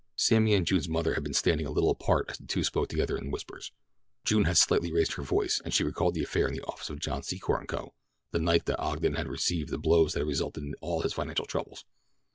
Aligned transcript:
Sammy 0.15 0.55
and 0.55 0.65
June's 0.65 0.89
mother 0.89 1.13
had 1.13 1.23
been 1.23 1.31
standing 1.35 1.67
a 1.67 1.71
little 1.71 1.91
apart 1.91 2.25
as 2.27 2.39
the 2.39 2.47
two 2.47 2.63
spoke 2.63 2.87
together 2.89 3.15
in 3.19 3.29
whispers. 3.29 3.71
June 4.25 4.45
had 4.45 4.57
slightly 4.57 4.91
raised 4.91 5.13
her 5.13 5.21
voice 5.21 5.59
as 5.63 5.75
she 5.75 5.83
recalled 5.83 6.15
the 6.15 6.23
affair 6.23 6.47
in 6.47 6.55
the 6.55 6.63
office 6.63 6.89
of 6.89 6.97
John 6.99 7.21
Secor 7.21 7.67
& 7.67 7.67
Co. 7.67 7.93
the 8.31 8.39
night 8.39 8.65
that 8.65 8.79
Ogden 8.81 9.13
had 9.13 9.27
received 9.27 9.69
the 9.69 9.77
blows 9.77 10.13
that 10.13 10.21
had 10.21 10.27
resulted 10.27 10.63
in 10.63 10.73
all 10.81 11.01
his 11.03 11.13
financial 11.13 11.45
troubles. 11.45 11.85